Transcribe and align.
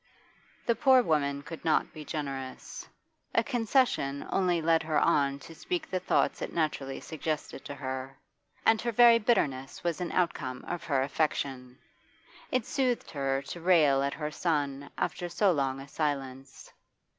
The 0.65 0.73
poor 0.73 1.03
woman 1.03 1.43
could 1.43 1.63
not 1.63 1.93
be 1.93 2.03
generous. 2.03 2.87
A 3.35 3.43
concession 3.43 4.25
only 4.31 4.59
led 4.59 4.81
her 4.81 4.97
on 4.99 5.37
to 5.45 5.53
speak 5.53 5.87
the 5.91 5.99
thoughts 5.99 6.41
it 6.41 6.51
naturally 6.51 6.99
suggested 6.99 7.63
to 7.65 7.75
her. 7.75 8.17
And 8.65 8.81
her 8.81 8.91
very 8.91 9.19
bitterness 9.19 9.83
was 9.83 10.01
an 10.01 10.11
outcome 10.11 10.65
of 10.67 10.83
her 10.85 11.03
affection; 11.03 11.77
it 12.49 12.65
soothed 12.65 13.11
her 13.11 13.43
to 13.43 13.61
rail 13.61 14.01
at 14.01 14.15
her 14.15 14.31
son 14.31 14.89
after 14.97 15.29
so 15.29 15.51
long 15.51 15.79
a 15.79 15.87
silence. 15.87 16.73